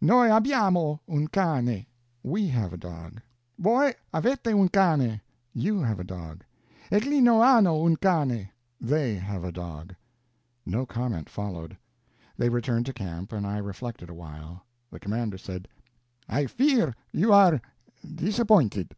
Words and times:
"Noi 0.00 0.30
abbiamo 0.30 1.00
un 1.08 1.26
cane, 1.26 1.84
we 2.22 2.46
have 2.46 2.72
a 2.72 2.76
dog." 2.76 3.20
"Voi 3.58 3.92
avete 4.14 4.52
un 4.52 4.68
cane, 4.68 5.20
you 5.52 5.80
have 5.82 5.98
a 5.98 6.04
dog." 6.04 6.44
"Eglino 6.92 7.40
hanno 7.44 7.74
un 7.84 7.96
cane, 7.96 8.50
they 8.80 9.16
have 9.16 9.42
a 9.42 9.50
dog." 9.50 9.92
No 10.64 10.86
comment 10.86 11.28
followed. 11.28 11.76
They 12.36 12.48
returned 12.48 12.86
to 12.86 12.92
camp, 12.92 13.32
and 13.32 13.44
I 13.44 13.58
reflected 13.58 14.08
a 14.08 14.14
while. 14.14 14.64
The 14.92 15.00
commander 15.00 15.38
said: 15.38 15.66
"I 16.28 16.46
fear 16.46 16.94
you 17.12 17.32
are 17.32 17.60
disappointed." 18.14 18.94